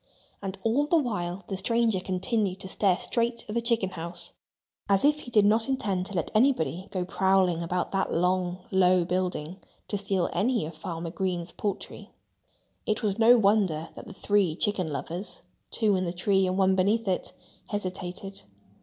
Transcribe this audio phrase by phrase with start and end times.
[0.41, 4.33] And all the while the stranger continued to stare straight at the chicken house,
[4.89, 9.05] as if he did not intend to let anybody go prowling about that long, low
[9.05, 9.59] building
[9.89, 12.09] to steal any of Farmer Green's poultry.
[12.87, 16.75] It was no wonder that the three chicken lovers (two in the tree and one
[16.75, 17.33] beneath it)
[17.67, 18.41] hesitated.